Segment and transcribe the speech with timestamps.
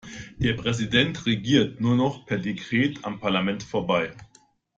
[0.39, 4.15] Der Präsident regiert nur noch per Dekret am Parlament vorbei.